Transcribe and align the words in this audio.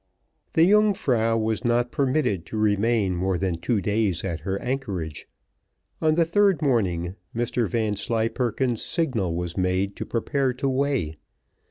The 0.53 0.63
Yungfrau 0.63 1.37
was 1.37 1.63
not 1.63 1.91
permitted 1.91 2.43
to 2.47 2.57
remain 2.57 3.15
more 3.15 3.37
than 3.37 3.59
two 3.59 3.79
days 3.81 4.23
at 4.23 4.39
her 4.39 4.59
anchorage. 4.59 5.27
On 6.01 6.15
the 6.15 6.25
third 6.25 6.59
morning 6.59 7.15
Mr 7.35 7.69
Vanslyperken's 7.69 8.83
signal 8.83 9.35
was 9.35 9.55
made 9.55 9.95
to 9.97 10.05
prepare 10.07 10.53
to 10.53 10.67
weigh. 10.67 11.17